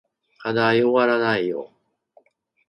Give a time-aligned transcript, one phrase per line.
[0.39, 1.69] 課題おわらないよ